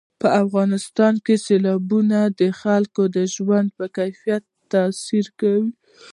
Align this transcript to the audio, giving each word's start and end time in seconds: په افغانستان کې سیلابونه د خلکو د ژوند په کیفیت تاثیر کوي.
په 0.21 0.27
افغانستان 0.43 1.13
کې 1.25 1.35
سیلابونه 1.45 2.19
د 2.39 2.41
خلکو 2.61 3.03
د 3.15 3.17
ژوند 3.35 3.67
په 3.77 3.85
کیفیت 3.97 4.43
تاثیر 4.73 5.25
کوي. 5.39 5.71